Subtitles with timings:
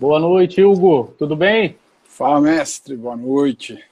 [0.00, 1.14] Boa noite, Hugo.
[1.18, 1.76] Tudo bem?
[2.04, 2.96] Fala, mestre.
[2.96, 3.84] Boa noite.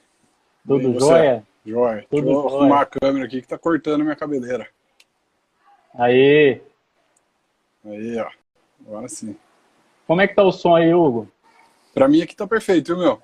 [0.67, 1.43] Tudo bem, jóia?
[1.63, 2.05] Jóia.
[2.09, 2.57] Tudo Deixa eu jóia.
[2.57, 4.67] arrumar a câmera aqui que tá cortando a minha cabeleira.
[5.93, 6.59] Aí.
[7.85, 8.27] Aí, ó.
[8.87, 9.35] Agora sim.
[10.07, 11.27] Como é que tá o som aí, Hugo?
[11.93, 13.21] Pra mim aqui tá perfeito, viu, meu?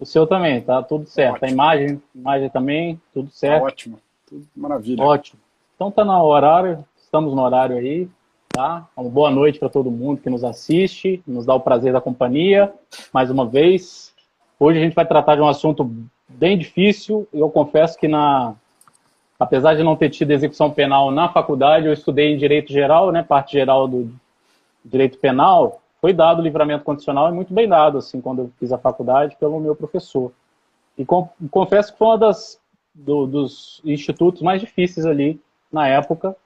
[0.00, 1.36] O seu também, tá tudo certo.
[1.36, 1.48] Ótimo.
[1.48, 3.60] A imagem, imagem também, tudo certo.
[3.60, 4.00] Tá ótimo.
[4.26, 5.04] Tudo maravilha.
[5.04, 5.40] Ótimo.
[5.76, 8.08] Então tá no horário, estamos no horário aí,
[8.54, 8.86] tá?
[8.96, 12.72] Uma boa noite para todo mundo que nos assiste, nos dá o prazer da companhia,
[13.12, 14.14] mais uma vez.
[14.60, 15.90] Hoje a gente vai tratar de um assunto
[16.28, 18.54] bem difícil, eu confesso que na
[19.38, 23.24] apesar de não ter tido execução penal na faculdade, eu estudei em direito geral, né,
[23.24, 24.08] parte geral do
[24.84, 28.72] direito penal, foi dado o livramento condicional e muito bem dado, assim, quando eu fiz
[28.72, 30.32] a faculdade, pelo meu professor.
[30.96, 32.60] E com, confesso que foi das
[32.94, 35.40] do, dos institutos mais difíceis ali
[35.72, 36.36] na época,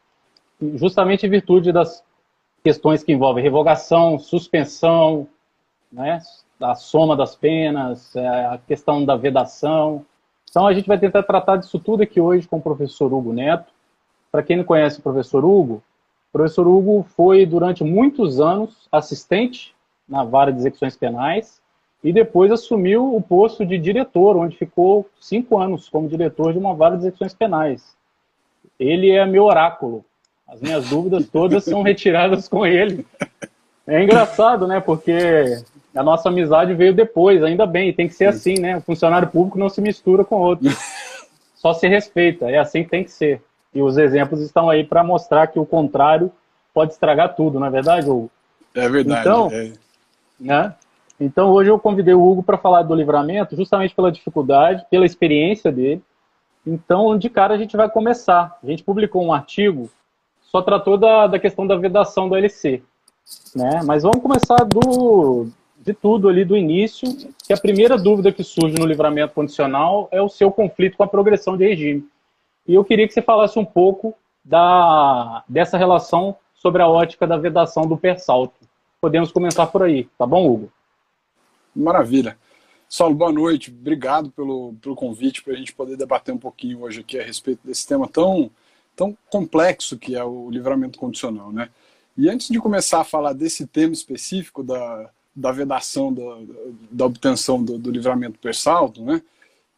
[0.74, 2.04] justamente em virtude das
[2.62, 5.28] questões que envolvem revogação, suspensão,
[5.90, 6.20] né,
[6.60, 10.04] a soma das penas, é, a questão da vedação.
[10.50, 13.72] Então a gente vai tentar tratar disso tudo aqui hoje com o professor Hugo Neto.
[14.30, 15.82] Para quem não conhece o professor Hugo,
[16.28, 19.74] o professor Hugo foi durante muitos anos assistente
[20.08, 21.62] na vara de execuções penais
[22.02, 26.74] e depois assumiu o posto de diretor, onde ficou cinco anos como diretor de uma
[26.74, 27.96] vara de execuções penais.
[28.78, 30.04] Ele é meu oráculo.
[30.48, 33.06] As minhas dúvidas todas são retiradas com ele.
[33.86, 34.80] É engraçado, né?
[34.80, 35.62] Porque
[35.94, 38.76] a nossa amizade veio depois, ainda bem, tem que ser assim, né?
[38.78, 40.68] O funcionário público não se mistura com outro.
[41.54, 43.42] Só se respeita, é assim que tem que ser.
[43.74, 46.32] E os exemplos estão aí para mostrar que o contrário
[46.72, 48.30] pode estragar tudo, não é verdade, Hugo?
[48.74, 49.20] É verdade.
[49.20, 49.72] Então, é.
[50.38, 50.74] Né?
[51.18, 55.72] então hoje eu convidei o Hugo para falar do livramento, justamente pela dificuldade, pela experiência
[55.72, 56.00] dele.
[56.64, 58.56] Então, de cara, a gente vai começar.
[58.62, 59.90] A gente publicou um artigo,
[60.50, 62.82] só tratou da, da questão da vedação do LC.
[63.54, 63.82] Né?
[63.84, 65.46] Mas vamos começar do,
[65.78, 67.08] de tudo ali do início,
[67.46, 71.08] que a primeira dúvida que surge no livramento condicional é o seu conflito com a
[71.08, 72.08] progressão de regime.
[72.66, 74.14] E eu queria que você falasse um pouco
[74.44, 78.54] da, dessa relação sobre a ótica da vedação do persalto.
[79.00, 80.72] Podemos começar por aí, tá bom, Hugo?
[81.76, 82.36] Maravilha.
[82.88, 83.70] Saulo, boa noite.
[83.70, 87.60] Obrigado pelo, pelo convite para a gente poder debater um pouquinho hoje aqui a respeito
[87.64, 88.50] desse tema tão,
[88.98, 91.70] tão complexo que é o livramento condicional, né?
[92.16, 96.38] E antes de começar a falar desse tema específico da, da vedação da,
[96.90, 99.22] da obtenção do, do livramento per saldo, né?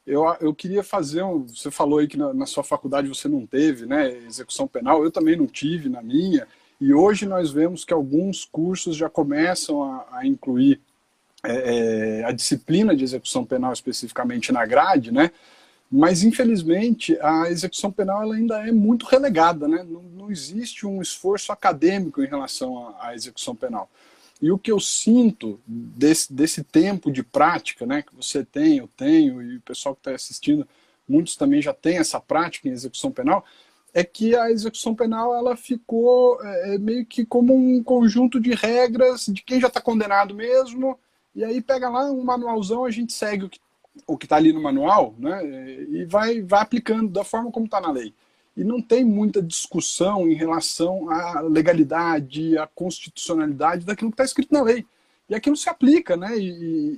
[0.06, 1.46] Eu, eu queria fazer um.
[1.46, 4.10] Você falou aí que na, na, sua faculdade você não teve, né?
[4.26, 5.04] Execução penal.
[5.04, 6.48] Eu também não tive na minha.
[6.80, 10.80] E hoje nós vemos que alguns cursos já começam a, a incluir
[11.44, 15.30] é, é a disciplina de execução penal especificamente na grade, né?
[15.90, 19.82] Mas infelizmente a execução penal ela ainda é muito relegada, né?
[19.82, 23.90] Não, não existe um esforço acadêmico em relação à, à execução penal.
[24.40, 28.88] E o que eu sinto desse, desse tempo de prática, né, que você tem, eu
[28.96, 30.66] tenho, e o pessoal que está assistindo,
[31.06, 33.44] muitos também já têm essa prática em execução penal,
[33.92, 38.54] é que a execução penal ela ficou é, é meio que como um conjunto de
[38.54, 40.98] regras de quem já está condenado mesmo,
[41.34, 43.58] e aí pega lá um manualzão, a gente segue o que
[44.06, 45.44] o está ali no manual, né,
[45.88, 48.14] e vai, vai aplicando da forma como está na lei
[48.56, 54.52] e não tem muita discussão em relação à legalidade, à constitucionalidade daquilo que está escrito
[54.52, 54.84] na lei.
[55.28, 56.36] E aquilo se aplica, né?
[56.36, 56.50] E,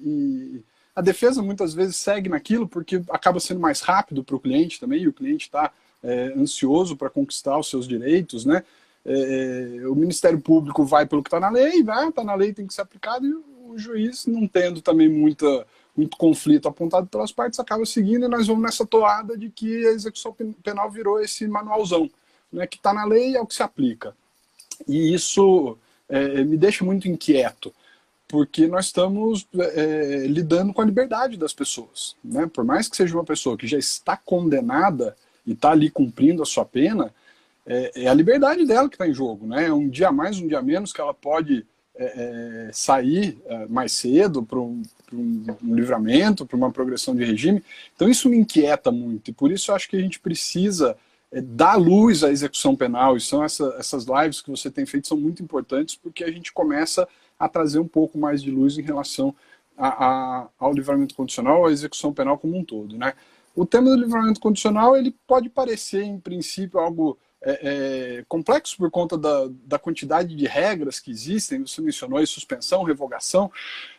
[0.04, 0.62] e,
[0.94, 5.02] a defesa muitas vezes segue naquilo porque acaba sendo mais rápido para o cliente também,
[5.02, 5.72] e o cliente está
[6.02, 8.64] é, ansioso para conquistar os seus direitos, né?
[9.04, 12.52] É, é o Ministério Público vai pelo que está na lei, vai, está na lei,
[12.52, 15.66] tem que ser aplicado, e o juiz, não tendo também muita
[15.96, 19.90] muito conflito apontado pelas partes, acaba seguindo e nós vamos nessa toada de que a
[19.90, 22.10] execução penal virou esse manualzão,
[22.52, 24.14] né, que está na lei e é o que se aplica.
[24.88, 25.76] E isso
[26.08, 27.72] é, me deixa muito inquieto,
[28.26, 32.16] porque nós estamos é, lidando com a liberdade das pessoas.
[32.24, 32.46] Né?
[32.52, 35.16] Por mais que seja uma pessoa que já está condenada
[35.46, 37.12] e está ali cumprindo a sua pena,
[37.66, 39.46] é, é a liberdade dela que está em jogo.
[39.46, 39.70] Né?
[39.70, 41.66] Um dia mais, um dia menos que ela pode
[42.02, 44.82] é, é sair é, mais cedo para um,
[45.12, 47.62] um, um, livramento, para uma progressão de regime.
[47.94, 50.96] Então isso me inquieta muito e por isso eu acho que a gente precisa
[51.30, 53.16] é, dar luz à execução penal.
[53.16, 56.52] E são essa, essas lives que você tem feito são muito importantes porque a gente
[56.52, 57.06] começa
[57.38, 59.34] a trazer um pouco mais de luz em relação
[59.76, 63.14] a, a, ao livramento condicional, à execução penal como um todo, né?
[63.54, 68.90] O tema do livramento condicional ele pode parecer, em princípio, algo é, é, complexo por
[68.90, 71.66] conta da, da quantidade de regras que existem.
[71.66, 73.50] Você mencionou aí suspensão, revogação,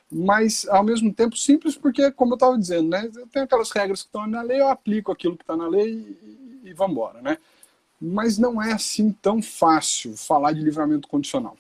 [0.10, 4.02] mas ao mesmo tempo simples, porque, como eu estava dizendo, né, eu tenho aquelas regras
[4.02, 6.18] que estão na lei, eu aplico aquilo que está na lei
[6.64, 7.22] e, e vamos embora.
[7.22, 7.38] Né?
[8.00, 11.58] Mas não é assim tão fácil falar de livramento condicional.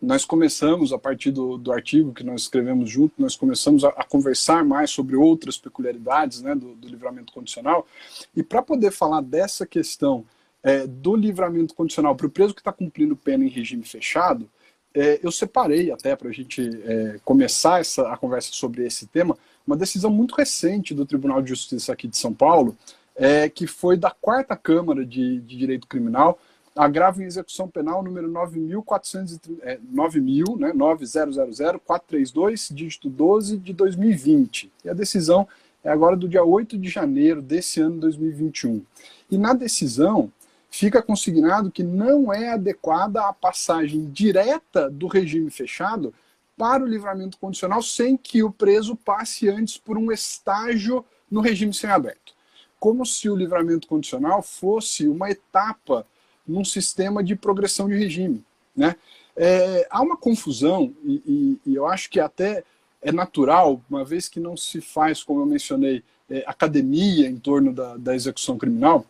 [0.00, 4.04] nós começamos, a partir do, do artigo que nós escrevemos junto, nós começamos a, a
[4.04, 7.86] conversar mais sobre outras peculiaridades né, do, do livramento condicional.
[8.34, 10.24] E para poder falar dessa questão
[10.62, 14.48] é, do livramento condicional para o preso que está cumprindo pena em regime fechado,
[14.94, 19.36] é, eu separei até para a gente é, começar essa, a conversa sobre esse tema,
[19.66, 22.76] uma decisão muito recente do Tribunal de Justiça aqui de São Paulo,
[23.14, 26.38] é, que foi da quarta Câmara de, de Direito Criminal,
[26.74, 34.72] agravo em execução penal número 9.430, é, 9.000, né, 9000-432, dígito 12 de 2020.
[34.84, 35.46] E a decisão
[35.82, 38.82] é agora do dia 8 de janeiro desse ano 2021.
[39.30, 40.32] E na decisão
[40.70, 46.12] fica consignado que não é adequada a passagem direta do regime fechado
[46.56, 51.72] para o livramento condicional sem que o preso passe antes por um estágio no regime
[51.72, 52.34] semiaberto.
[52.80, 56.06] Como se o livramento condicional fosse uma etapa
[56.46, 58.44] num sistema de progressão de regime.
[58.76, 58.96] Né?
[59.36, 62.64] É, há uma confusão, e, e, e, eu acho que até
[63.00, 67.72] é natural, uma vez que não se faz, como eu mencionei, é, academia em torno
[67.72, 69.04] da, da execução criminal,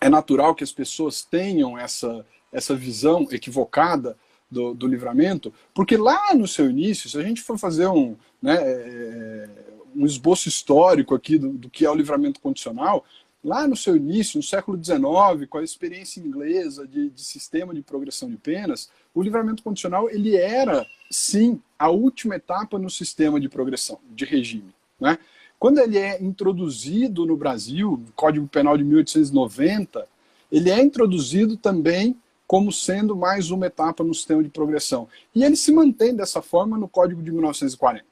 [0.00, 4.16] é natural que as pessoas tenham essa, essa visão equivocada
[4.50, 8.56] do, do, livramento, porque lá no seu início, se a gente for fazer um, né,
[8.58, 9.48] é,
[9.94, 13.04] um esboço histórico aqui do, do, que é o livramento condicional,
[13.42, 17.82] lá no seu início, no século XIX, com a experiência inglesa de, de, sistema de
[17.82, 23.48] progressão de penas, o livramento condicional ele era, sim, a última etapa no sistema de
[23.48, 24.74] progressão, de regime.
[25.00, 25.18] Né?
[25.58, 30.06] Quando ele é introduzido no Brasil, no Código Penal de 1890,
[30.52, 32.16] ele é introduzido também
[32.46, 35.08] como sendo mais uma etapa no sistema de progressão.
[35.34, 38.04] E ele se mantém dessa forma no Código de 1940.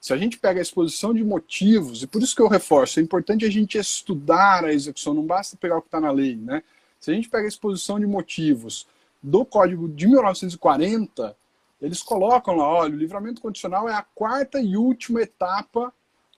[0.00, 3.02] Se a gente pega a exposição de motivos, e por isso que eu reforço, é
[3.02, 6.62] importante a gente estudar a execução, não basta pegar o que está na lei, né?
[7.00, 8.86] Se a gente pega a exposição de motivos
[9.22, 11.36] do Código de 1940,
[11.80, 15.92] eles colocam lá, olha, o livramento condicional é a quarta e última etapa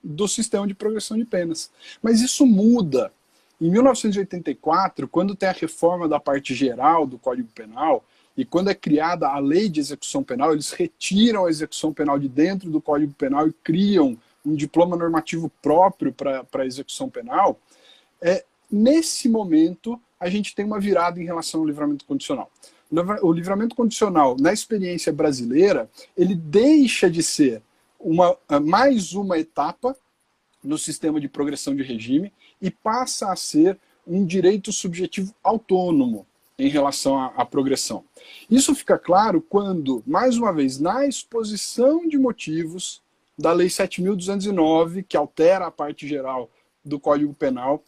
[0.04, 1.70] do sistema de progressão de penas.
[2.02, 3.10] Mas isso muda.
[3.60, 8.04] Em 1984, quando tem a reforma da parte geral do Código Penal,
[8.36, 12.28] e quando é criada a lei de execução penal, eles retiram a execução penal de
[12.28, 17.58] dentro do Código Penal e criam um diploma normativo próprio para a execução penal.
[18.20, 22.50] É, nesse momento, a gente tem uma virada em relação ao livramento condicional.
[23.22, 27.62] O livramento condicional, na experiência brasileira, ele deixa de ser
[28.04, 29.96] uma, mais uma etapa
[30.62, 36.26] no sistema de progressão de regime e passa a ser um direito subjetivo autônomo
[36.58, 38.04] em relação à, à, progressão.
[38.48, 43.02] Isso fica claro quando, mais uma vez, na exposição de motivos
[43.36, 46.50] da Lei 7.209, que altera a parte geral
[46.84, 47.82] do Código Penal,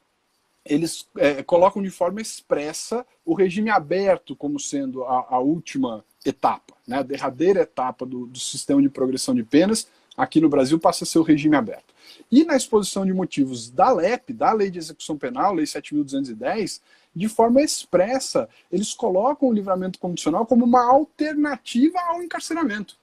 [0.64, 6.74] eles é, colocam de forma expressa o regime aberto como sendo a, a última etapa,
[6.88, 9.86] né, a derradeira etapa do, do sistema de progressão de penas,
[10.16, 11.94] aqui no Brasil passa a ser o regime aberto.
[12.30, 16.80] E na exposição de motivos da LEP, da Lei de Execução Penal, Lei 7.210,
[17.14, 22.96] de forma expressa, eles colocam o livramento condicional como uma alternativa ao encarceramento.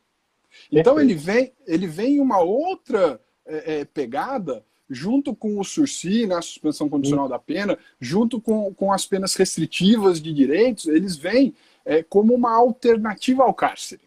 [0.72, 6.28] Então ele vem, ele vem em uma outra é, é, pegada, junto com o sursi,
[6.28, 11.16] né, a suspensão condicional da pena, junto com, com as penas restritivas de direitos, eles
[11.16, 14.02] vêm é, como uma alternativa ao cárcere.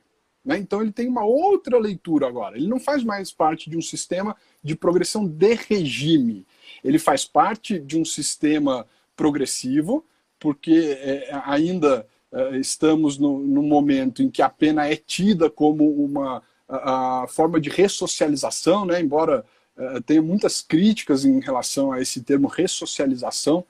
[0.47, 0.57] Né?
[0.59, 2.57] Então ele tem uma outra leitura agora.
[2.57, 6.47] Ele não faz mais parte de um sistema de progressão de regime.
[6.85, 10.05] Ele faz parte de um sistema progressivo,
[10.39, 15.91] porque é, ainda é, estamos no, no, momento em que a pena é tida como
[15.91, 19.01] uma a, a forma de ressocialização, né?
[19.01, 19.45] embora
[19.77, 23.65] é, tenha muitas críticas em relação a esse termo ressocialização,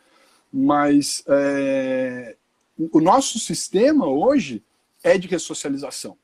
[0.52, 2.36] mas é,
[2.92, 4.62] o nosso sistema hoje
[5.02, 6.18] é de ressocialização.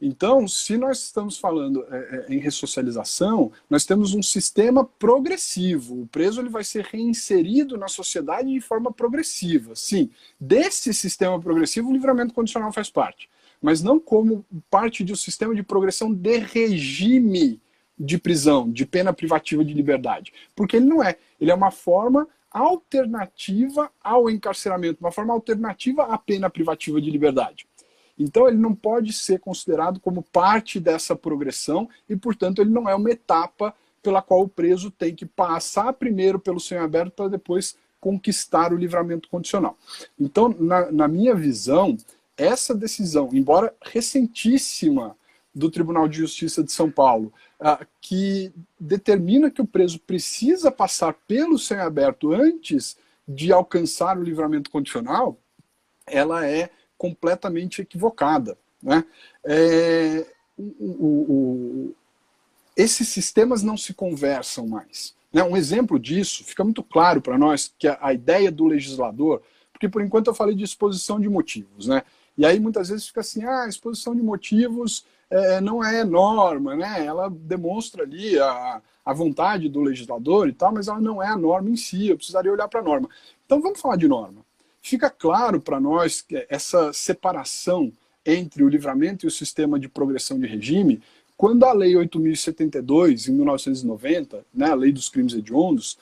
[0.00, 6.02] Então, se nós estamos falando é, é, em ressocialização, nós temos um sistema progressivo.
[6.02, 9.74] O preso ele vai ser reinserido na sociedade de forma progressiva.
[9.74, 15.16] Sim, desse sistema progressivo, o livramento condicional faz parte, mas não como parte de um
[15.16, 17.60] sistema de progressão de regime
[17.98, 20.30] de prisão, de pena privativa de liberdade.
[20.54, 21.16] Porque ele não é.
[21.40, 27.65] Ele é uma forma alternativa ao encarceramento, uma forma alternativa à pena privativa de liberdade.
[28.18, 32.94] Então ele não pode ser considerado como parte dessa progressão e, portanto, ele não é
[32.94, 38.72] uma etapa pela qual o preso tem que passar primeiro pelo semiaberto para depois conquistar
[38.72, 39.76] o livramento condicional.
[40.18, 41.96] Então, na, na minha visão,
[42.36, 45.16] essa decisão, embora recentíssima
[45.54, 51.14] do Tribunal de Justiça de São Paulo, uh, que determina que o preso precisa passar
[51.26, 52.96] pelo semiaberto antes
[53.26, 55.36] de alcançar o livramento condicional,
[56.06, 58.56] ela é completamente equivocada.
[58.82, 59.04] Né?
[59.44, 60.26] É,
[60.58, 61.94] o, o,
[62.76, 65.14] esses sistemas não se conversam mais.
[65.32, 65.42] Né?
[65.42, 69.88] Um exemplo disso fica muito claro para nós que a, a, ideia do legislador, porque
[69.88, 72.02] por enquanto eu falei de exposição de motivos, né?
[72.38, 77.04] E aí muitas vezes fica assim, ah, exposição de motivos é, não é norma, né?
[77.04, 81.36] Ela demonstra ali a, a vontade do legislador e tal, mas ela não é a
[81.36, 82.08] norma em si.
[82.08, 83.08] Eu precisaria olhar para a norma.
[83.44, 84.45] Então vamos falar de norma.
[84.86, 87.92] Fica claro para nós que essa separação
[88.24, 91.02] entre o livramento e o sistema de progressão de regime,
[91.36, 95.98] quando a Lei 8.072, em 1990, né, a Lei dos Crimes Hediondos,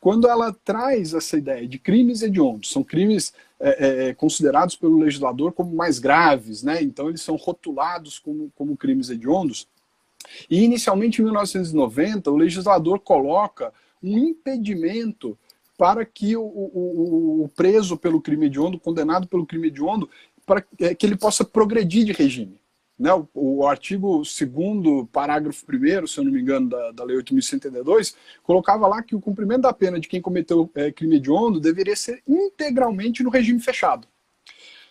[0.00, 4.98] quando ela traz essa ideia de crimes hediondos, são crimes é, é, é, considerados pelo
[4.98, 6.82] legislador como mais graves, né?
[6.82, 9.68] então eles são rotulados como, como crimes hediondos.
[10.48, 15.36] E inicialmente em 1990, o legislador coloca um impedimento
[15.82, 20.08] para que o, o, o preso pelo crime hediondo, condenado pelo crime hediondo,
[20.46, 22.62] para é, que ele possa progredir de regime.
[22.96, 27.16] Né, o, o, artigo 2 parágrafo 1 se eu não me engano, da, da Lei
[27.16, 31.96] 8.182, colocava lá que o cumprimento da pena de quem cometeu é, crime hediondo deveria
[31.96, 34.06] ser integralmente no regime fechado.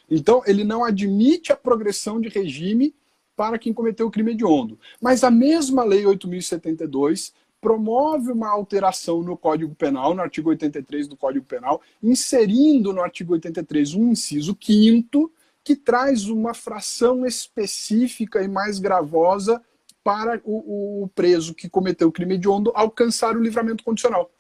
[0.10, 2.93] Então, ele não admite a progressão de regime
[3.33, 4.77] para quem cometeu o crime hediondo.
[5.01, 7.31] Mas a mesma Lei 8.072
[7.62, 13.34] promove uma alteração no Código Penal, no artigo 83 do Código Penal, inserindo no artigo
[13.34, 15.32] 83 um inciso 5
[15.63, 19.62] que traz uma fração específica e mais gravosa
[20.03, 24.32] para o, o preso que cometeu o crime hediondo alcançar o livramento condicional.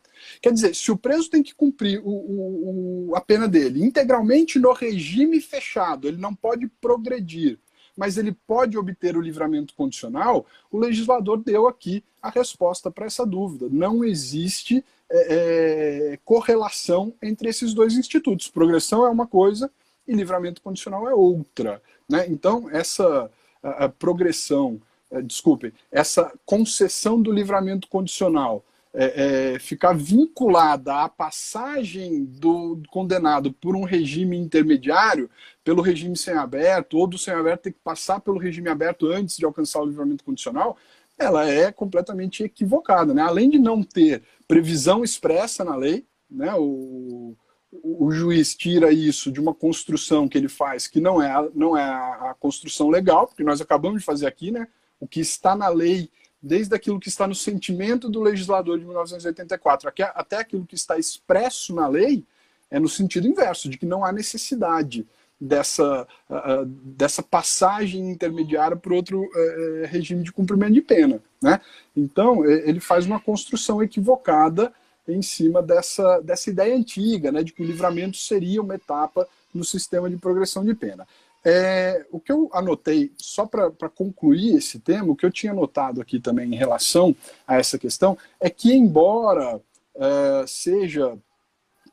[0.41, 4.71] Quer dizer, se o preso tem que cumprir o, o, a pena dele integralmente no
[4.73, 7.59] regime fechado, ele não pode progredir,
[7.97, 13.25] mas ele pode obter o livramento condicional, o legislador deu aqui a resposta para essa
[13.25, 13.67] dúvida.
[13.69, 18.47] Não existe é, é, correlação entre esses dois institutos.
[18.47, 19.71] Progressão é uma coisa,
[20.07, 21.81] e livramento condicional é outra.
[22.09, 22.25] Né?
[22.27, 23.29] Então, essa
[23.63, 31.09] a, a progressão, é, desculpe, essa concessão do livramento condicional é, é, ficar vinculada à
[31.09, 35.29] passagem do condenado por um regime intermediário,
[35.63, 39.81] pelo regime sem-aberto, ou do sem-aberto ter que passar pelo regime aberto antes de alcançar
[39.81, 40.77] o livramento condicional,
[41.17, 43.13] ela é completamente equivocada.
[43.13, 43.21] Né?
[43.21, 47.35] Além de não ter previsão expressa na lei, né, o,
[47.71, 51.83] o juiz tira isso de uma construção que ele faz que não é, não é
[51.83, 54.67] a, construção legal, porque nós acabamos de fazer aqui, né?
[54.99, 56.09] O que está na lei,
[56.41, 61.75] desde aquilo que está no sentimento do legislador de 1984 até aquilo que está expresso
[61.75, 62.23] na lei,
[62.69, 65.05] é no sentido inverso, de que não há necessidade
[65.39, 71.21] dessa, uh, dessa passagem intermediária para outro uh, regime de cumprimento de pena.
[71.41, 71.59] Né?
[71.95, 74.71] Então, ele faz uma construção equivocada
[75.07, 79.63] em cima dessa, dessa ideia antiga, né, de que o livramento seria uma etapa no
[79.63, 81.07] sistema de progressão de pena.
[81.43, 85.99] É, o que eu anotei, só para concluir esse tema, o que eu tinha anotado
[85.99, 87.15] aqui também em relação
[87.47, 89.59] a essa questão, é que, embora
[89.95, 91.17] é, seja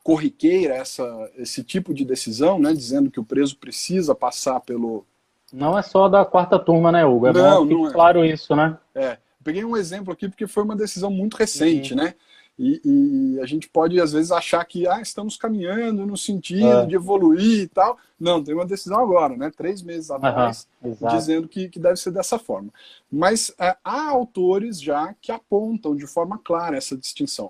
[0.03, 5.05] corriqueira essa, esse tipo de decisão, né, dizendo que o preso precisa passar pelo.
[5.51, 7.27] Não é só da quarta turma, né, Hugo?
[7.27, 7.91] É não, bom não é.
[7.91, 8.77] claro isso, né?
[8.93, 9.17] É.
[9.43, 12.03] Peguei um exemplo aqui porque foi uma decisão muito recente, uhum.
[12.03, 12.13] né?
[12.59, 16.85] E, e, a gente pode, às vezes, achar que ah, estamos caminhando no sentido é.
[16.85, 17.97] de evoluir e tal.
[18.19, 19.49] Não, tem uma decisão agora, né?
[19.55, 22.69] três meses atrás, uhum, dizendo que, que deve ser dessa forma.
[23.09, 27.49] Mas é, há autores já que apontam de forma clara essa distinção.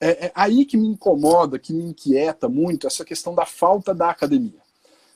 [0.00, 4.10] É, é aí que me incomoda, que me inquieta muito essa questão da falta da
[4.10, 4.64] academia.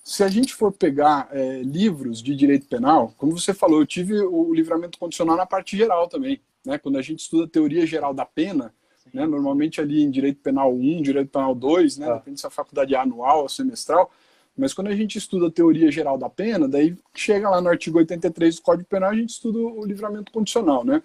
[0.04, 4.20] Se a gente for pegar é, livros de direito penal, como você falou, eu tive
[4.20, 6.40] o livramento condicional na parte geral também.
[6.64, 6.78] Né?
[6.78, 8.72] Quando a gente estuda teoria geral da pena,
[9.12, 9.26] né?
[9.26, 12.08] Normalmente ali em Direito Penal 1, Direito Penal 2, né?
[12.08, 12.14] Ah.
[12.14, 14.10] depende se a faculdade é anual ou semestral,
[14.56, 17.98] mas quando a gente estuda a teoria geral da pena, daí chega lá no artigo
[17.98, 21.02] 83 do Código Penal, a gente estuda o livramento condicional, né?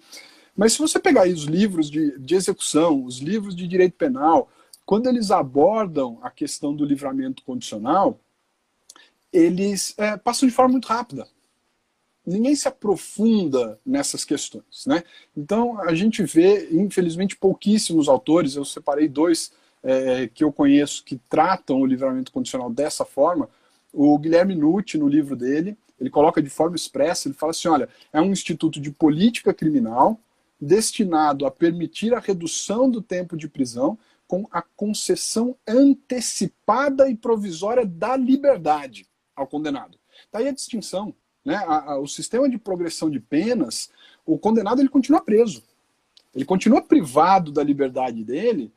[0.56, 4.48] Mas se você pegar aí os livros de, de execução, os livros de direito penal,
[4.86, 8.20] quando eles abordam a questão do livramento condicional,
[9.32, 11.26] eles é, passam de forma muito rápida
[12.26, 14.86] ninguém se aprofunda nessas questões.
[14.86, 15.02] Né?
[15.36, 19.52] Então, a gente vê, infelizmente, pouquíssimos autores, eu separei dois
[19.82, 23.48] é, que eu conheço que tratam o livramento condicional dessa forma.
[23.92, 27.88] O Guilherme Nutti, no livro dele, ele coloca de forma expressa, ele fala assim, olha,
[28.12, 30.18] é um instituto de política criminal
[30.60, 37.84] destinado a permitir a redução do tempo de prisão com a concessão antecipada e provisória
[37.84, 39.98] da liberdade ao condenado.
[40.32, 41.14] Daí tá a distinção
[41.44, 43.90] né, a, a, o sistema de progressão de penas,
[44.24, 45.62] o condenado ele continua preso.
[46.34, 48.72] Ele continua privado da liberdade dele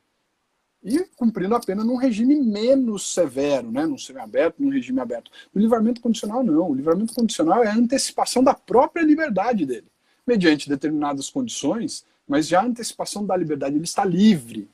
[0.82, 3.84] e cumprindo a pena num regime menos severo, né?
[3.84, 5.30] num semiaberto, num regime aberto.
[5.52, 6.70] No livramento condicional, não.
[6.70, 9.86] O livramento condicional é a antecipação da própria liberdade dele,
[10.26, 14.68] mediante determinadas condições, mas já a antecipação da liberdade, ele está livre.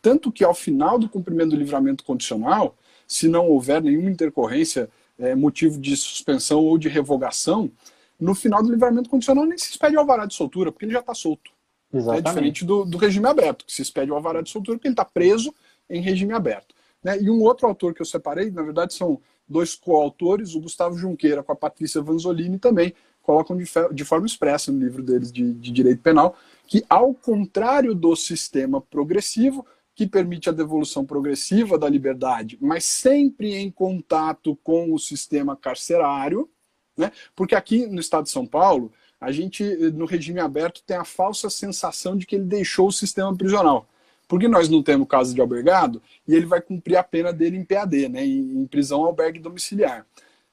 [0.00, 4.88] Tanto que ao final do cumprimento do livramento condicional, se não houver nenhuma intercorrência,
[5.22, 7.70] é, motivo de suspensão ou de revogação,
[8.18, 10.98] no final do livramento condicional nem se expede o alvará de soltura, porque ele já
[10.98, 11.52] está solto.
[11.94, 12.26] Exatamente.
[12.26, 14.94] É diferente do, do, regime aberto, que se expede o alvará de soltura porque ele
[14.94, 15.54] está preso
[15.88, 16.74] em regime aberto.
[17.02, 17.20] Né?
[17.20, 21.42] E um outro autor que eu separei, na verdade são dois coautores, o Gustavo Junqueira
[21.42, 25.70] com a Patrícia Vanzolini também, colocam de, de forma expressa no livro deles de, de
[25.70, 26.36] direito penal,
[26.66, 29.64] que ao contrário do sistema progressivo,
[29.94, 36.48] que permite a devolução progressiva da liberdade, mas sempre em contato com o sistema carcerário,
[36.96, 37.12] né?
[37.36, 41.48] porque aqui no estado de São Paulo, a gente, no regime aberto, tem a falsa
[41.48, 43.86] sensação de que ele deixou o sistema prisional.
[44.26, 47.64] Porque nós não temos caso de albergado e ele vai cumprir a pena dele em
[47.64, 50.06] PAD, né, em prisão albergue domiciliar.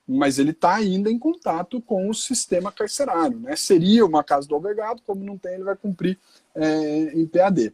[0.05, 3.39] Mas ele está ainda em contato com o sistema carcerário.
[3.39, 3.55] Né?
[3.55, 6.19] Seria uma casa do albergado, como não tem, ele vai cumprir
[6.53, 7.74] é, em PAD.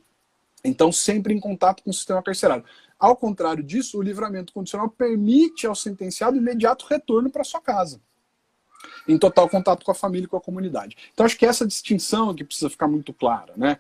[0.68, 2.66] Então, sempre em contato com o sistema carcerário.
[2.98, 8.02] Ao contrário disso, o livramento condicional permite ao sentenciado imediato retorno para sua casa
[9.08, 10.96] em total contato com a família e com a comunidade.
[11.14, 13.54] Então, acho que essa distinção aqui precisa ficar muito clara.
[13.56, 13.78] Né?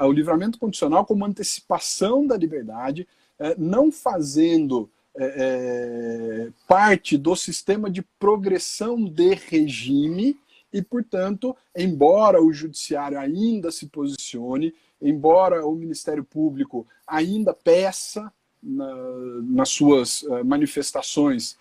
[0.00, 3.06] O livramento condicional como antecipação da liberdade,
[3.38, 10.36] é, não fazendo é, é, parte do sistema de progressão de regime
[10.72, 18.32] e, portanto, embora o judiciário ainda se posicione, embora o Ministério Público ainda peça
[18.62, 18.94] na,
[19.42, 21.56] nas suas manifestações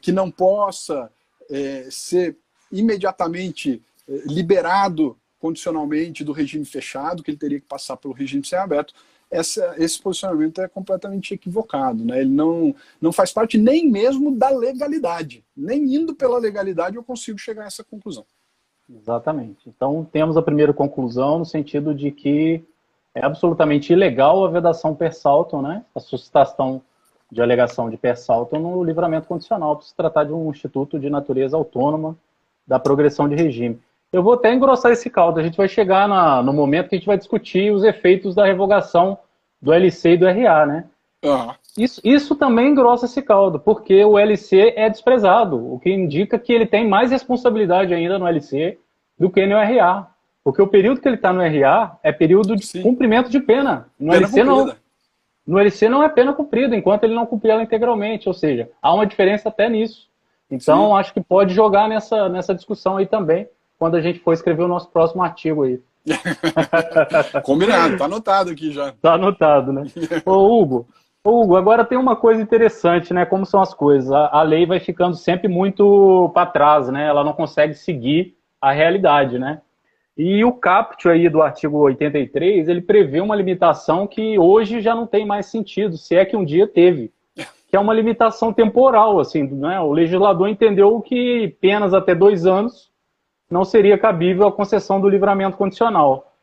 [0.00, 1.10] que não possa
[1.90, 2.36] ser
[2.70, 8.94] imediatamente eh, liberado condicionalmente do regime fechado, que ele teria que passar pelo regime semiaberto,
[9.30, 12.04] essa, esse posicionamento é completamente equivocado.
[12.04, 12.20] Né?
[12.20, 15.44] Ele não, não faz parte nem mesmo da legalidade.
[15.56, 18.24] Nem indo pela legalidade eu consigo chegar a essa conclusão.
[18.92, 19.68] Exatamente.
[19.68, 22.62] Então, temos a primeira conclusão no sentido de que
[23.14, 25.84] é absolutamente ilegal a vedação per salto, né?
[25.94, 26.82] a suscitação
[27.30, 31.08] de alegação de per salto no livramento condicional, por se tratar de um instituto de
[31.08, 32.16] natureza autônoma
[32.66, 33.80] da progressão de regime.
[34.12, 35.40] Eu vou até engrossar esse caldo.
[35.40, 38.44] A gente vai chegar na, no momento que a gente vai discutir os efeitos da
[38.44, 39.18] revogação
[39.60, 40.84] do LC e do RA, né?
[41.24, 41.54] Uhum.
[41.76, 46.52] Isso, isso também engrossa esse caldo, porque o LC é desprezado, o que indica que
[46.52, 48.78] ele tem mais responsabilidade ainda no LC
[49.18, 50.08] do que no RA.
[50.44, 52.82] Porque o período que ele está no RA é período de Sim.
[52.82, 53.88] cumprimento de pena.
[53.98, 54.66] No pena LC cumprida.
[54.66, 54.84] não.
[55.46, 58.28] No LC não é pena cumprida, enquanto ele não cumprir ela integralmente.
[58.28, 60.08] Ou seja, há uma diferença até nisso.
[60.50, 60.94] Então, Sim.
[60.94, 64.68] acho que pode jogar nessa, nessa discussão aí também, quando a gente for escrever o
[64.68, 65.80] nosso próximo artigo aí.
[67.42, 68.92] Combinado, tá anotado aqui já.
[69.00, 69.84] Tá anotado, né?
[70.24, 70.86] Ô, Hugo,
[71.26, 73.24] Hugo, agora tem uma coisa interessante, né?
[73.24, 74.10] Como são as coisas.
[74.12, 77.06] A, a lei vai ficando sempre muito para trás, né?
[77.06, 79.62] Ela não consegue seguir a realidade, né?
[80.16, 85.06] E o caput aí do artigo 83, ele prevê uma limitação que hoje já não
[85.06, 87.12] tem mais sentido, se é que um dia teve
[87.74, 89.80] que é uma limitação temporal, assim, né?
[89.80, 92.88] O legislador entendeu que penas até dois anos
[93.50, 96.33] não seria cabível a concessão do livramento condicional.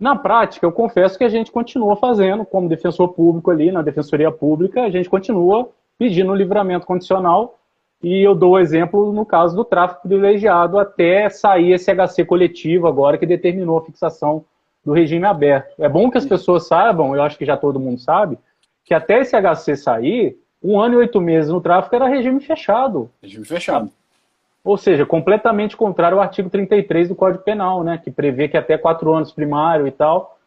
[0.00, 4.32] Na prática, eu confesso que a gente continua fazendo, como defensor público ali, na Defensoria
[4.32, 7.58] Pública, a gente continua pedindo livramento condicional,
[8.02, 13.18] e eu dou exemplo no caso do tráfico privilegiado, até sair esse HC coletivo agora,
[13.18, 14.42] que determinou a fixação
[14.82, 15.74] do regime aberto.
[15.78, 18.38] É bom que as pessoas saibam, eu acho que já todo mundo sabe,
[18.86, 23.10] que até esse HC sair, um ano e oito meses no tráfico era regime fechado.
[23.22, 23.90] Regime fechado.
[24.62, 28.76] Ou seja, completamente contrário ao artigo 33 do Código Penal, né, que prevê que até
[28.76, 30.38] quatro anos primário e tal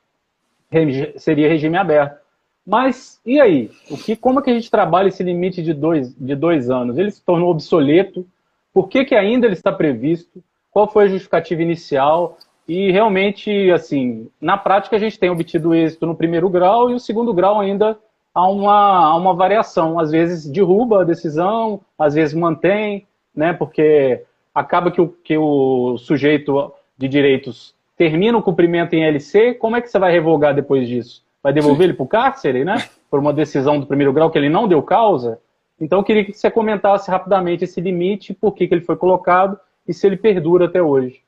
[1.18, 2.18] seria regime aberto.
[2.66, 3.70] Mas e aí?
[3.90, 6.98] O que, como é que a gente trabalha esse limite de dois, de dois anos?
[6.98, 8.26] Ele se tornou obsoleto?
[8.74, 10.44] Por que, que ainda ele está previsto?
[10.72, 12.38] Qual foi a justificativa inicial?
[12.68, 17.00] E realmente, assim, na prática a gente tem obtido êxito no primeiro grau e o
[17.00, 17.98] segundo grau ainda
[18.34, 20.00] há uma, há uma variação.
[20.00, 25.98] Às vezes derruba a decisão, às vezes mantém, né, porque acaba que o, que o
[25.98, 30.88] sujeito de direitos termina o cumprimento em LC, como é que você vai revogar depois
[30.88, 31.24] disso?
[31.42, 31.84] Vai devolver Sim.
[31.84, 32.88] ele para o cárcere, né?
[33.10, 35.40] Por uma decisão do primeiro grau que ele não deu causa?
[35.80, 39.60] Então eu queria que você comentasse rapidamente esse limite, por que, que ele foi colocado
[39.88, 41.22] e se ele perdura até hoje.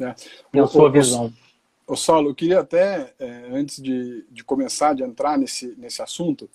[0.00, 0.14] É.
[0.52, 1.32] Na sua visão.
[1.86, 6.48] Ô Saulo, eu queria até, é, antes de, de começar, de entrar nesse, nesse assunto,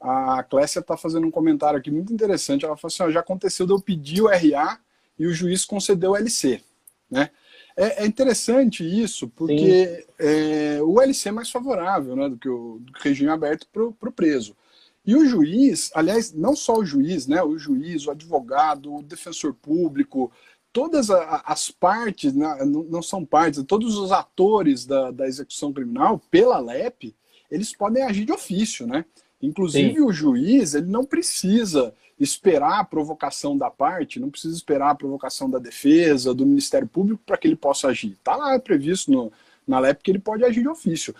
[0.00, 2.64] a Clécia está fazendo um comentário aqui muito interessante.
[2.64, 4.78] Ela falou assim: ó, já aconteceu de eu pedir o RA
[5.18, 6.62] e o juiz concedeu o LC.
[7.10, 7.30] Né?
[7.76, 12.78] É, é interessante isso, porque é, o LC é mais favorável né, do, que o,
[12.80, 14.56] do regime aberto para o preso.
[15.04, 17.42] E o juiz, aliás, não só o juiz, né?
[17.42, 20.30] O juiz, o advogado, o defensor público,
[20.72, 26.58] todas as partes, né, não são partes, todos os atores da, da execução criminal, pela
[26.60, 27.14] LEP,
[27.50, 29.04] eles podem agir de ofício, né?
[29.42, 30.00] Inclusive Sim.
[30.00, 35.48] o juiz, ele não precisa esperar a provocação da parte, não precisa esperar a provocação
[35.48, 38.12] da defesa, do Ministério Público para que ele possa agir.
[38.12, 39.32] Está lá previsto no,
[39.66, 41.14] na LEP que ele pode agir de ofício.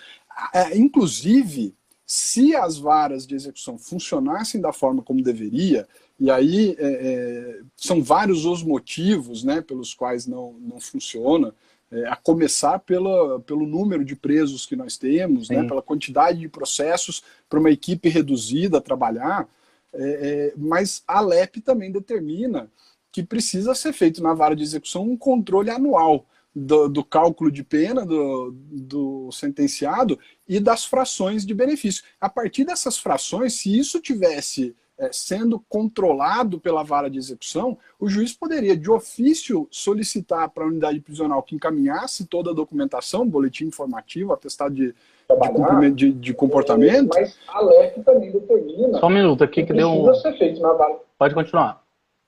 [0.53, 6.89] É, inclusive, se as varas de execução funcionassem da forma como deveria, e aí é,
[6.89, 11.55] é, são vários os motivos né, pelos quais não, não funciona,
[11.92, 16.48] é, a começar pela, pelo número de presos que nós temos, né, pela quantidade de
[16.48, 19.48] processos para uma equipe reduzida trabalhar,
[19.92, 22.70] é, é, mas a LEP também determina
[23.11, 27.64] que precisa ser feito na vara de execução um controle anual do, do cálculo de
[27.64, 32.05] pena do, do sentenciado e das frações de benefício.
[32.20, 34.74] A partir dessas frações, se isso tivesse
[35.13, 41.01] sendo controlado pela vara de execução, o juiz poderia, de ofício, solicitar para a unidade
[41.01, 44.95] prisional que encaminhasse toda a documentação, boletim informativo, atestado de,
[45.29, 47.15] de, de, de comportamento.
[47.15, 48.99] Mas a LEP também determina.
[48.99, 50.15] Só um minuto aqui que, que deu um.
[50.15, 50.97] Ser feito na vara.
[51.19, 51.80] Pode continuar.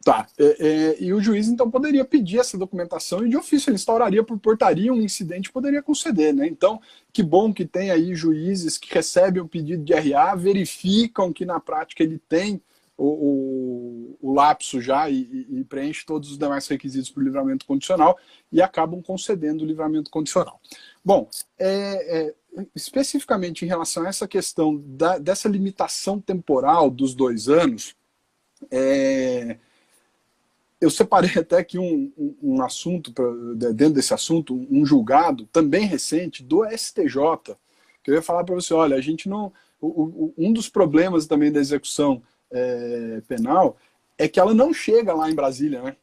[0.05, 0.27] Tá.
[0.37, 4.25] É, é, e o juiz então poderia pedir essa documentação e de ofício ele instauraria
[4.25, 6.47] por portaria um incidente poderia conceder, né?
[6.47, 6.81] Então,
[7.12, 11.61] que bom que tem aí juízes que recebem o pedido de RA, verificam que na
[11.61, 12.61] prática ele tem
[12.97, 17.65] o, o, o lapso já e, e, preenche todos os demais requisitos para o livramento
[17.65, 18.19] condicional
[18.51, 20.61] e acabam concedendo o livramento condicional.
[21.05, 22.35] Bom, é, é,
[22.75, 27.97] especificamente em relação a essa questão da, dessa limitação temporal dos dois anos,
[28.71, 29.59] é,
[30.83, 33.25] eu separei até aqui um, um, um assunto, pra,
[33.73, 37.57] dentro desse assunto, um julgado também recente do STJ,
[38.03, 39.53] que eu ia falar para você, olha, a gente não.
[39.81, 43.77] O, o, um dos problemas também da execução é, penal
[44.18, 45.97] é que ela não chega lá em Brasília, né?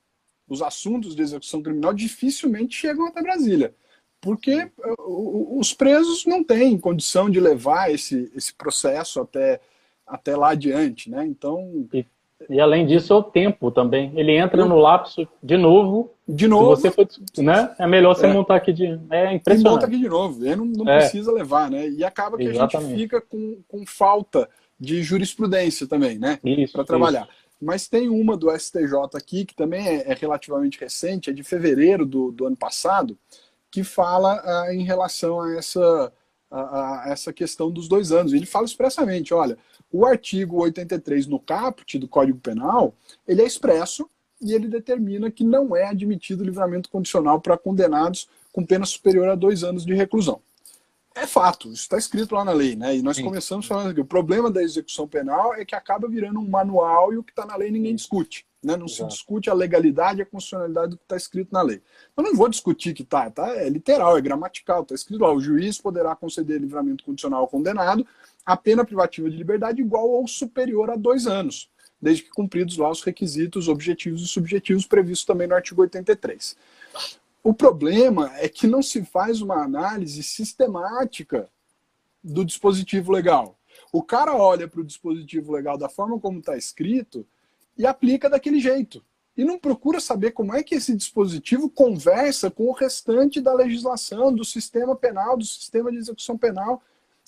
[0.47, 3.75] Os assuntos de execução criminal dificilmente chegam até Brasília,
[4.19, 4.71] porque
[5.05, 9.61] os presos não têm condição de levar esse, esse processo até,
[10.07, 11.25] até lá adiante, né?
[11.25, 11.87] Então.
[11.93, 12.05] E
[12.47, 14.11] e além disso, é o tempo também.
[14.15, 16.11] Ele entra no lapso de novo.
[16.27, 16.75] De novo.
[16.75, 17.75] Se você for, né?
[17.77, 18.33] É melhor você é.
[18.33, 18.85] montar aqui de.
[19.09, 19.59] É impressionante.
[19.59, 20.45] E monta aqui de novo.
[20.45, 20.99] E não, não é.
[20.99, 21.89] precisa levar, né?
[21.89, 22.75] E acaba que Exatamente.
[22.75, 24.49] a gente fica com, com falta
[24.79, 26.39] de jurisprudência também, né?
[26.71, 27.23] Para trabalhar.
[27.23, 27.39] Isso.
[27.61, 32.05] Mas tem uma do STJ aqui, que também é, é relativamente recente, é de fevereiro
[32.05, 33.17] do, do ano passado,
[33.69, 36.13] que fala ah, em relação a essa,
[36.49, 38.31] a, a essa questão dos dois anos.
[38.31, 39.57] Ele fala expressamente: olha,
[39.91, 42.93] o artigo 83 no caput do Código Penal,
[43.27, 44.09] ele é expresso
[44.41, 49.35] e ele determina que não é admitido livramento condicional para condenados com pena superior a
[49.35, 50.41] dois anos de reclusão.
[51.15, 52.95] É fato, isso está escrito lá na lei, né?
[52.95, 53.23] E nós Sim.
[53.23, 57.17] começamos falando que o problema da execução penal é que acaba virando um manual e
[57.17, 58.45] o que está na lei ninguém discute.
[58.63, 58.77] Né?
[58.77, 59.11] Não Exato.
[59.11, 61.81] se discute a legalidade e a constitucionalidade do que está escrito na lei.
[62.15, 65.41] Eu não vou discutir que tá, tá é literal, é gramatical, está escrito lá, o
[65.41, 68.05] juiz poderá conceder livramento condicional ao condenado
[68.49, 71.69] a pena privativa de liberdade igual ou superior a dois anos,
[72.01, 76.57] desde que cumpridos lá os requisitos objetivos e subjetivos previstos também no artigo 83.
[77.43, 81.47] O problema é que não se faz uma análise sistemática
[82.23, 83.55] do dispositivo legal.
[83.93, 87.27] O cara olha para o dispositivo legal da forma como está escrito
[87.77, 89.05] e aplica daquele jeito.
[89.37, 94.33] E não procura saber como é que esse dispositivo conversa com o restante da legislação,
[94.33, 96.81] do sistema penal, do sistema de execução penal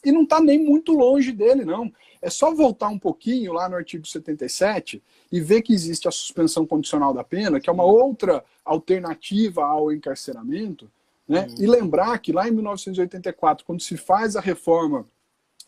[0.03, 1.91] e não está nem muito longe dele, não.
[2.21, 6.65] É só voltar um pouquinho lá no artigo 77 e ver que existe a suspensão
[6.65, 10.89] condicional da pena, que é uma outra alternativa ao encarceramento,
[11.27, 11.47] né?
[11.49, 11.63] Uhum.
[11.63, 15.05] E lembrar que lá em 1984, quando se faz a reforma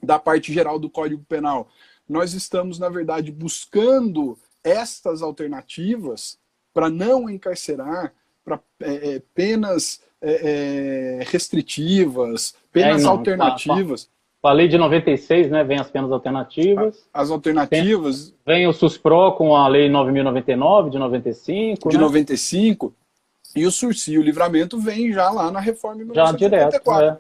[0.02, 1.69] da parte geral do Código Penal,
[2.08, 6.38] nós estamos, na verdade, buscando estas alternativas
[6.74, 14.10] para não encarcerar, para é, é, penas é, é restritivas, penas é, alternativas.
[14.44, 17.08] Com a lei de 96, né, vem as penas alternativas.
[17.14, 18.36] As alternativas.
[18.46, 21.90] Vem, o SUSPRO com a lei 9.099 de 95.
[21.90, 22.04] De né?
[22.04, 22.94] 95.
[23.56, 26.92] E o SURSI, o livramento, vem já lá na reforma de Já direto.
[26.92, 27.18] É.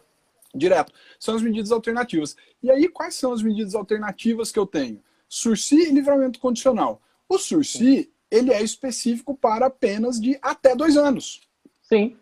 [0.53, 0.91] Direto.
[1.17, 2.35] São as medidas alternativas.
[2.61, 4.99] E aí, quais são as medidas alternativas que eu tenho?
[5.29, 7.01] SURSI e livramento condicional.
[7.29, 11.39] O SURSI, ele é específico para penas de até dois anos.
[11.83, 12.17] Sim.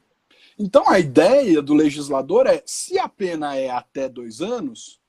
[0.61, 5.01] Então a ideia do legislador é: se a pena é até dois anos,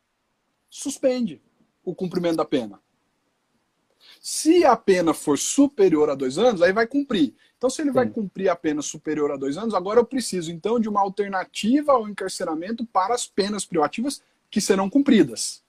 [0.71, 1.43] suspende
[1.85, 2.81] o cumprimento da pena.
[4.19, 7.35] Se a pena for superior a dois anos, aí vai cumprir.
[7.59, 10.81] Então, se ele vai cumprir a pena superior a dois anos, agora eu preciso então
[10.81, 15.63] de uma alternativa ao encarceramento para as penas privativas que serão cumpridas.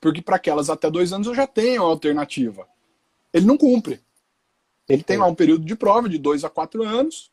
[0.00, 2.68] porque para aquelas até dois anos eu já tenho a alternativa.
[3.32, 4.00] Ele não cumpre.
[4.86, 7.32] Ele tem lá um período de prova de dois a quatro anos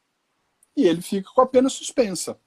[0.75, 2.37] e ele fica com a pena suspensa.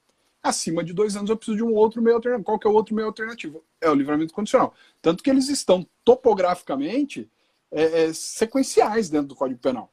[0.41, 2.45] Acima de dois anos eu preciso de um outro meio alternativo.
[2.45, 3.63] Qual que é o outro meio alternativo?
[3.81, 4.73] É o livramento condicional.
[5.01, 7.29] Tanto que eles estão topograficamente
[7.71, 9.91] é, é, sequenciais dentro do Código Penal.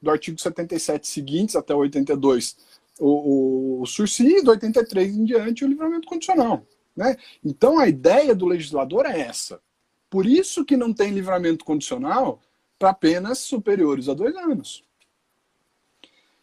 [0.00, 2.56] Do artigo 77 seguintes até o 82,
[2.98, 6.66] o, o, o sursi, do 83 em diante, o livramento condicional.
[6.96, 7.16] Né?
[7.44, 9.60] Então a ideia do legislador é essa.
[10.08, 12.40] Por isso que não tem livramento condicional
[12.78, 14.84] para penas superiores a dois anos.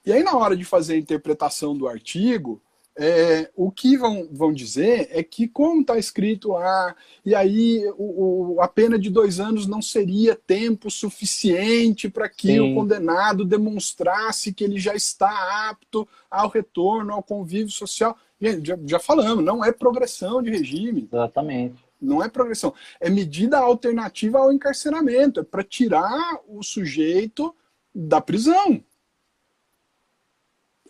[0.05, 2.61] E aí, na hora de fazer a interpretação do artigo,
[3.01, 6.93] é, o que vão, vão dizer é que, como está escrito lá,
[7.25, 12.49] e aí o, o, a pena de dois anos não seria tempo suficiente para que
[12.49, 12.59] Sim.
[12.59, 18.17] o condenado demonstrasse que ele já está apto ao retorno, ao convívio social.
[18.61, 21.07] Já, já falamos, não é progressão de regime.
[21.09, 21.75] Exatamente.
[22.01, 22.73] Não é progressão.
[22.99, 25.39] É medida alternativa ao encarceramento.
[25.39, 27.55] É para tirar o sujeito
[27.95, 28.83] da prisão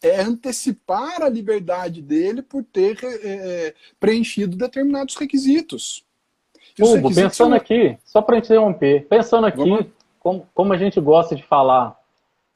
[0.01, 6.03] é antecipar a liberdade dele por ter é, preenchido determinados requisitos.
[6.79, 7.53] Hugo, pensando são...
[7.53, 11.97] aqui, só para interromper, pensando aqui, como, como, a gente gosta de falar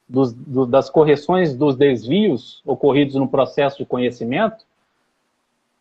[0.08, 4.64] dos, do, das correções dos desvios ocorridos no processo de conhecimento,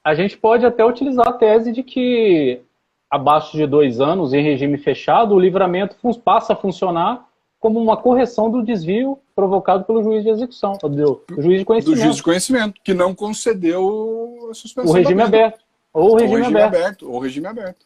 [0.04, 2.62] a gente pode até utilizar a tese de que
[3.10, 5.96] abaixo de dois anos, em regime fechado, o livramento
[6.26, 11.42] passa a funcionar como uma correção do desvio provocado pelo juiz de execução, do, do
[11.42, 11.98] juiz de conhecimento.
[11.98, 14.92] Do juiz de conhecimento, que não concedeu a suspensão.
[14.92, 15.60] O regime aberto.
[15.94, 16.76] Ou o regime, regime aberto.
[16.76, 17.12] aberto.
[17.12, 17.86] Ou regime aberto.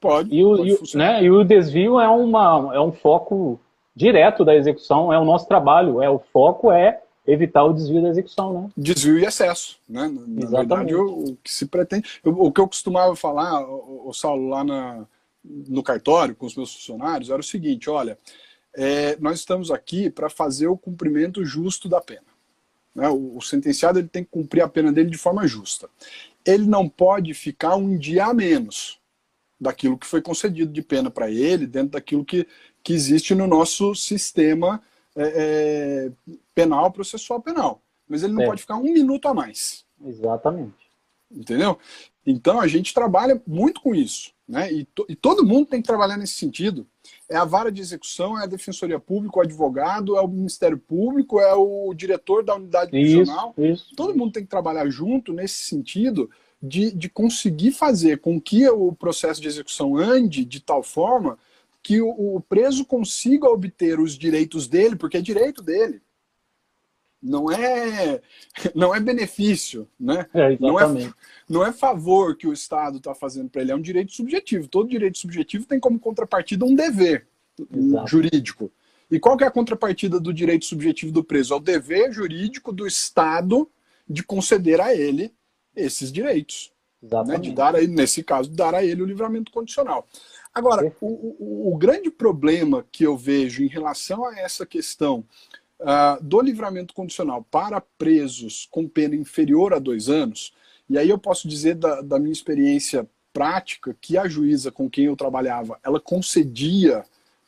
[0.00, 0.34] Pode.
[0.34, 3.58] E o, pode e, né, e o desvio é, uma, é um foco
[3.94, 6.02] direto da execução, é o nosso trabalho.
[6.02, 8.70] É, o foco é evitar o desvio da execução, né?
[8.76, 10.02] Desvio e excesso, né?
[10.06, 10.50] Na, Exatamente.
[10.50, 12.06] verdade, o, o, que se pretende...
[12.24, 15.04] o que eu costumava falar, o, o Saulo, lá na,
[15.44, 18.18] no cartório, com os meus funcionários, era o seguinte, olha,
[18.76, 22.26] é, nós estamos aqui para fazer o cumprimento justo da pena.
[22.94, 23.08] Né?
[23.08, 25.88] O, o, sentenciado ele tem que cumprir a pena dele de forma justa.
[26.44, 29.00] Ele não pode ficar um dia a menos
[29.58, 32.46] daquilo que foi concedido de pena para ele, dentro daquilo que,
[32.82, 34.82] que existe no nosso sistema
[35.16, 37.80] é, é, penal, processual penal.
[38.06, 38.46] Mas ele não é.
[38.46, 39.86] pode ficar um minuto a mais.
[40.04, 40.74] Exatamente.
[41.30, 41.78] Entendeu?
[42.24, 44.32] Então a gente trabalha muito com isso.
[44.46, 44.70] Né?
[44.70, 46.86] E, to, e todo mundo tem que trabalhar nesse sentido
[47.28, 51.40] é a vara de execução, é a defensoria pública, o advogado, é o Ministério Público,
[51.40, 53.54] é o diretor da unidade prisional.
[53.96, 56.30] Todo mundo tem que trabalhar junto nesse sentido
[56.62, 61.38] de, de conseguir fazer com que o processo de execução ande de tal forma
[61.82, 66.00] que o, o preso consiga obter os direitos dele, porque é direito dele
[67.26, 68.20] não é
[68.74, 70.26] não é benefício, né?
[70.32, 71.12] É, não, é,
[71.48, 74.68] não é favor que o Estado está fazendo para ele, é um direito subjetivo.
[74.68, 77.26] Todo direito subjetivo tem como contrapartida um dever
[77.58, 78.06] Exato.
[78.06, 78.70] jurídico.
[79.10, 81.54] E qual que é a contrapartida do direito subjetivo do preso?
[81.54, 83.68] É o dever jurídico do Estado
[84.08, 85.32] de conceder a ele
[85.74, 86.72] esses direitos.
[87.02, 87.38] Né?
[87.38, 90.06] De dar a ele, nesse caso, dar a ele o livramento condicional.
[90.52, 95.24] Agora, o, o, o grande problema que eu vejo em relação a essa questão
[95.80, 100.52] uh, do livramento condicional para presos com pena inferior a dois anos,
[100.88, 105.06] e aí eu posso dizer da, da minha experiência prática que a juíza com quem
[105.06, 107.04] eu trabalhava, ela concedia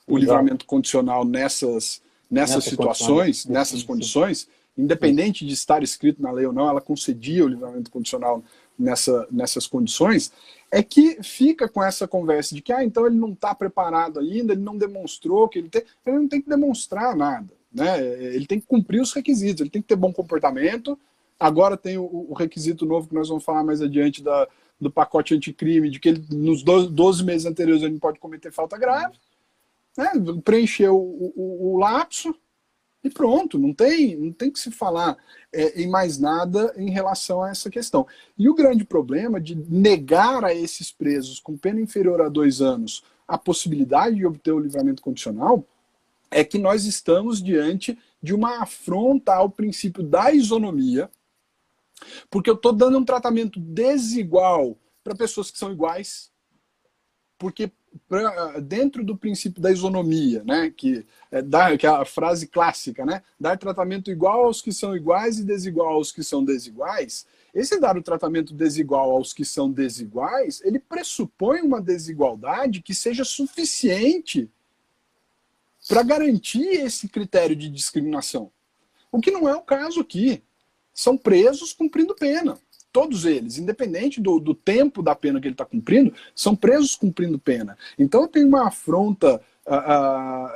[0.07, 0.19] o Exato.
[0.19, 6.53] livramento condicional nessas, nessas Nessa situações, nessas condições, independente de estar escrito na lei ou
[6.53, 8.43] não, ela concedia o livramento condicional
[8.79, 10.31] nessa, nessas condições,
[10.71, 14.53] é que fica com essa conversa de que, ah, então ele não está preparado ainda,
[14.53, 15.83] ele não demonstrou que ele tem.
[16.07, 17.58] Ele não tem que demonstrar nada.
[17.73, 18.03] Né?
[18.35, 20.99] Ele tem que cumprir os requisitos, ele tem que ter bom comportamento.
[21.39, 24.49] Agora tem o, o requisito novo que nós vamos falar mais adiante da,
[24.81, 28.53] do pacote anticrime, de que ele, nos 12, 12 meses anteriores ele não pode cometer
[28.53, 29.19] falta grave.
[29.97, 30.11] Né?
[30.45, 32.35] Preencher o, o, o, lapso
[33.03, 35.17] e pronto, não tem, não tem que se falar
[35.53, 38.07] é, em mais nada em relação a essa questão.
[38.37, 43.05] E o grande problema de negar a esses presos com pena inferior a dois anos
[43.27, 45.65] a possibilidade de obter o livramento condicional
[46.31, 51.11] é que nós estamos diante de uma afronta ao princípio da isonomia,
[52.31, 56.31] porque eu estou dando um tratamento desigual para pessoas que são iguais,
[57.39, 57.73] porque
[58.09, 63.23] pra, dentro do princípio da isonomia, né, que é, que é a frase clássica, né,
[63.39, 67.97] dar tratamento igual aos que são iguais e desigual aos que são desiguais, esse dar
[67.97, 74.51] o tratamento desigual aos que são desiguais, ele pressupõe uma desigualdade que seja suficiente
[75.89, 78.53] para garantir esse critério de discriminação.
[79.11, 80.43] O que não é o caso aqui.
[80.93, 82.59] São presos cumprindo pena.
[82.91, 87.39] todos eles, independente do, do tempo da pena que ele está cumprindo, são presos cumprindo
[87.39, 87.79] pena.
[87.99, 89.41] Então tem uma afronta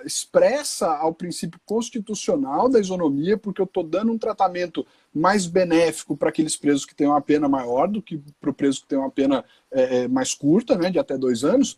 [0.05, 6.31] expressa ao princípio constitucional da isonomia, porque eu estou dando um tratamento mais benéfico para
[6.31, 9.11] aqueles presos que têm uma pena maior do que para o preso que tem uma
[9.11, 11.77] pena é, mais curta, né, de até dois anos,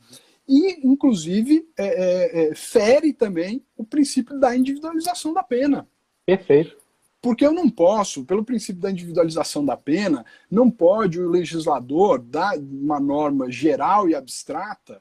[0.49, 5.89] e, inclusive, é, é, é, fere também o princípio da individualização da pena.
[6.27, 6.77] Perfeito.
[7.21, 12.59] Porque eu não posso, pelo princípio da individualização da pena, não pode o legislador dar
[12.59, 15.01] uma norma geral e abstrata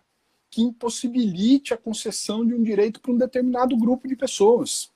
[0.50, 4.90] que impossibilite a concessão de um direito para um determinado grupo de pessoas.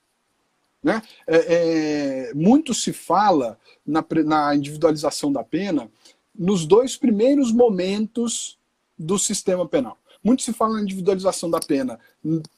[0.82, 1.02] Né?
[1.26, 5.90] É, é, muito se fala na, na individualização da pena
[6.34, 8.58] nos dois primeiros momentos
[8.96, 9.98] do sistema penal.
[10.28, 11.98] Muito se fala na individualização da pena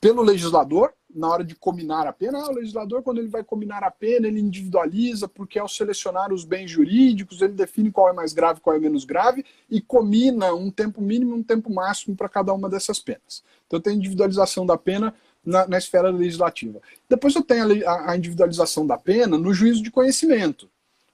[0.01, 2.39] pelo legislador, na hora de combinar a pena.
[2.39, 6.45] Ah, o legislador, quando ele vai combinar a pena, ele individualiza, porque ao selecionar os
[6.45, 10.69] bens jurídicos, ele define qual é mais grave, qual é menos grave, e comina um
[10.69, 13.45] tempo mínimo e um tempo máximo para cada uma dessas penas.
[13.69, 16.81] Então tem individualização da pena na, na esfera legislativa.
[17.09, 20.69] Depois eu tenho a, a individualização da pena no juízo de conhecimento.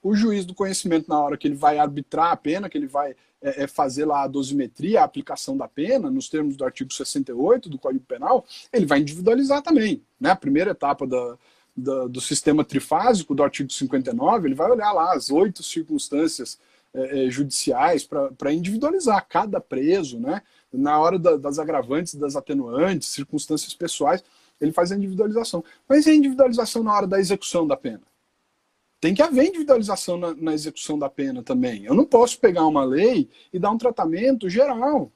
[0.06, 3.16] O juiz do conhecimento, na hora que ele vai arbitrar a pena, que ele vai
[3.42, 7.68] é, é, fazer lá a dosimetria, a aplicação da pena, nos termos do artigo 68
[7.68, 10.00] do Código Penal, ele vai individualizar também.
[10.20, 10.30] Né?
[10.30, 11.36] A primeira etapa da,
[11.76, 16.56] da, do sistema trifásico do artigo 59, ele vai olhar lá as oito circunstâncias
[16.94, 20.40] é, é judiciais para individualizar cada preso, né?
[20.72, 24.22] na hora da, das agravantes, das atenuantes, circunstâncias pessoais,
[24.60, 25.64] ele faz a individualização.
[25.88, 28.02] Mas e a individualização na hora da execução da pena?
[29.00, 31.84] Tem que haver individualização na, na, execução da pena também.
[31.84, 35.12] Eu não posso pegar uma lei e dar um tratamento geral.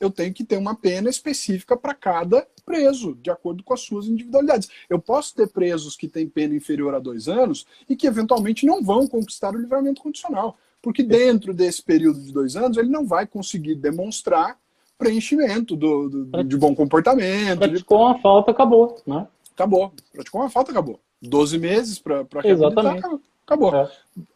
[0.00, 4.06] Eu tenho que ter uma pena específica para cada preso, de acordo com as suas
[4.06, 4.68] individualidades.
[4.88, 8.82] Eu posso ter presos que têm pena inferior a dois anos e que eventualmente não
[8.82, 13.26] vão conquistar o livramento condicional, porque dentro desse período de dois anos ele não vai
[13.26, 14.58] conseguir demonstrar
[14.98, 17.58] preenchimento do, do de bom comportamento.
[17.58, 19.26] Praticou uma falta, acabou, né?
[19.52, 19.92] Acabou.
[20.12, 21.00] Praticou uma falta, acabou.
[21.22, 23.74] 12 meses para reabilitar, acabou.
[23.74, 23.90] É.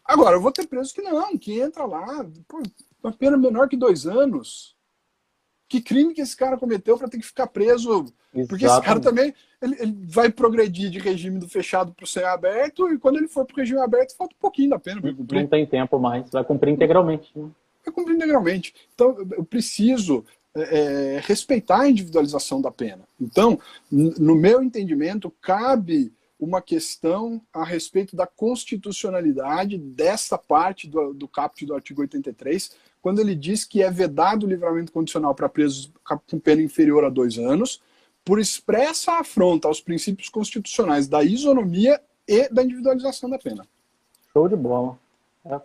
[0.04, 2.62] Agora, eu vou ter preso que não, que entra lá, pô,
[3.02, 4.74] uma pena menor que dois anos.
[5.68, 7.90] Que crime que esse cara cometeu para ter que ficar preso?
[8.32, 8.48] Exatamente.
[8.48, 12.24] Porque esse cara também ele, ele vai progredir de regime do fechado para o ser
[12.24, 15.12] aberto, e quando ele for para o regime aberto, falta um pouquinho da pena para
[15.12, 15.40] cumprir.
[15.40, 17.30] Não tem tempo mais, vai cumprir integralmente.
[17.34, 17.48] Né?
[17.84, 18.74] Vai cumprir integralmente.
[18.94, 23.02] Então, eu preciso é, é respeitar a individualização da pena.
[23.20, 23.58] Então,
[23.90, 31.64] no meu entendimento, cabe uma questão a respeito da constitucionalidade dessa parte do, do caput
[31.64, 36.38] do artigo 83, quando ele diz que é vedado o livramento condicional para presos com
[36.38, 37.80] pena inferior a dois anos,
[38.24, 43.66] por expressa afronta aos princípios constitucionais da isonomia e da individualização da pena.
[44.32, 44.98] Show de bola.
[45.44, 45.60] É.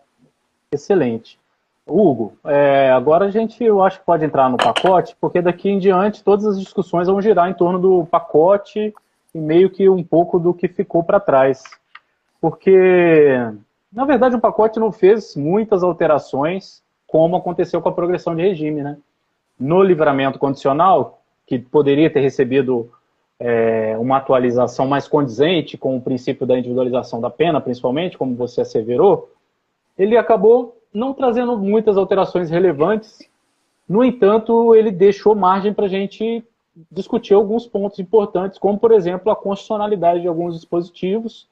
[0.71, 1.39] Excelente.
[1.85, 5.79] Hugo, é, agora a gente, eu acho que pode entrar no pacote, porque daqui em
[5.79, 8.93] diante todas as discussões vão girar em torno do pacote
[9.33, 11.63] e meio que um pouco do que ficou para trás.
[12.39, 13.37] Porque,
[13.91, 18.81] na verdade, o pacote não fez muitas alterações, como aconteceu com a progressão de regime.
[18.81, 18.97] Né?
[19.59, 22.89] No livramento condicional, que poderia ter recebido
[23.39, 28.61] é, uma atualização mais condizente com o princípio da individualização da pena, principalmente, como você
[28.61, 29.31] asseverou,
[29.97, 33.19] ele acabou não trazendo muitas alterações relevantes.
[33.87, 36.43] No entanto, ele deixou margem para a gente
[36.91, 41.47] discutir alguns pontos importantes, como, por exemplo, a constitucionalidade de alguns dispositivos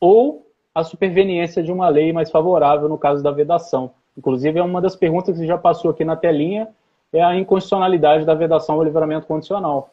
[0.00, 3.92] ou a superveniência de uma lei mais favorável no caso da vedação.
[4.16, 6.68] Inclusive, é uma das perguntas que já passou aqui na telinha,
[7.12, 9.90] é a inconstitucionalidade da vedação ao livramento condicional,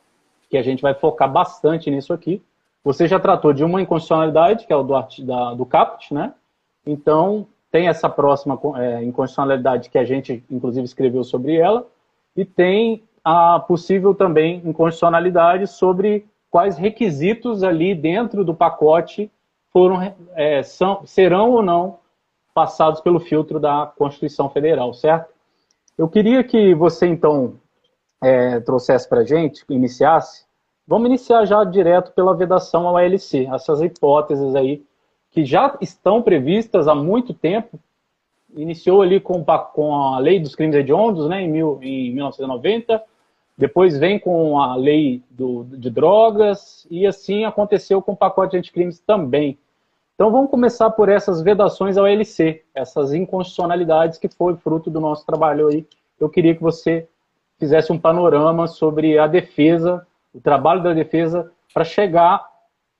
[0.50, 2.42] que a gente vai focar bastante nisso aqui.
[2.84, 6.34] Você já tratou de uma inconstitucionalidade, que é o do, da, do CAPT, né?
[6.86, 11.88] Então, tem essa próxima é, inconstitucionalidade que a gente, inclusive, escreveu sobre ela,
[12.36, 19.32] e tem a possível também inconstitucionalidade sobre quais requisitos ali dentro do pacote
[19.72, 22.00] foram, é, são, serão ou não
[22.54, 25.34] passados pelo filtro da Constituição Federal, certo?
[25.98, 27.56] Eu queria que você, então,
[28.22, 30.46] é, trouxesse para a gente, iniciasse,
[30.88, 34.84] vamos iniciar já direto pela vedação ao ALC, essas hipóteses aí
[35.32, 37.80] que já estão previstas há muito tempo,
[38.56, 43.04] iniciou ali com, com a lei dos crimes hediondos, né, em, mil, em 1990,
[43.58, 48.58] depois vem com a lei do, de drogas e assim aconteceu com o pacote de
[48.58, 49.58] anticrimes também.
[50.16, 55.26] Então vamos começar por essas vedações ao LC, essas inconstitucionalidades que foi fruto do nosso
[55.26, 55.86] trabalho aí.
[56.20, 57.08] Eu queria que você
[57.60, 62.48] fizesse um panorama sobre a defesa, o trabalho da defesa para chegar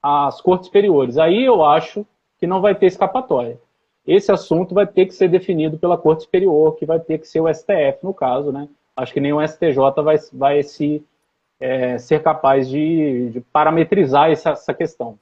[0.02, 1.18] às cortes superiores.
[1.18, 2.06] Aí eu acho
[2.38, 3.58] que não vai ter escapatória.
[4.06, 7.40] esse assunto vai ter que ser definido pela Corte Superior, que vai ter que ser
[7.40, 8.68] o STF, no caso, né?
[8.96, 11.04] Acho que nenhum STJ vai, vai se,
[11.60, 15.18] é, ser capaz de, de parametrizar essa, essa, questão.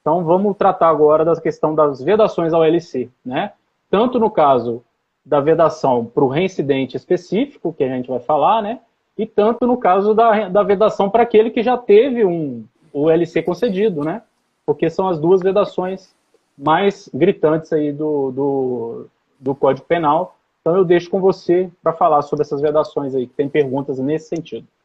[0.00, 3.52] Então, vamos tratar agora da questão das vedações ao LC, né?
[3.90, 4.82] Tanto no caso
[5.24, 8.80] da vedação para o reincidente específico, que a gente vai falar, né?
[9.16, 13.42] E tanto no caso da, da vedação para aquele que já teve um, o LC
[13.42, 14.22] concedido, né?
[14.66, 16.14] Porque são as duas vedações
[16.56, 19.06] mais gritantes aí do, do,
[19.38, 20.36] do Código Penal.
[20.62, 24.28] Então eu deixo com você para falar sobre essas vedações aí, que tem perguntas nesse
[24.28, 24.66] sentido.